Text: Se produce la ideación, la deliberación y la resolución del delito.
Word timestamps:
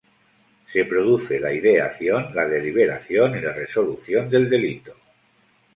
Se 0.73 0.83
produce 0.85 1.39
la 1.39 1.53
ideación, 1.53 2.33
la 2.33 2.47
deliberación 2.47 3.37
y 3.37 3.41
la 3.41 3.53
resolución 3.53 4.31
del 4.31 4.49
delito. 4.49 4.95